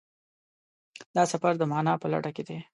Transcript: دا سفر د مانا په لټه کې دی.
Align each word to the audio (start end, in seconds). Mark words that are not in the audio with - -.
دا 1.15 1.23
سفر 1.31 1.53
د 1.57 1.63
مانا 1.71 1.93
په 2.01 2.07
لټه 2.13 2.31
کې 2.35 2.43
دی. 2.47 2.57